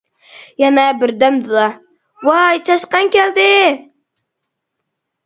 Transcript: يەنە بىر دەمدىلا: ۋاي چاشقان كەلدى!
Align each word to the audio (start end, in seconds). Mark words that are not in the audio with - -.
يەنە 0.61 0.85
بىر 1.01 1.11
دەمدىلا: 1.23 1.65
ۋاي 2.29 2.63
چاشقان 2.71 3.13
كەلدى! 3.17 3.47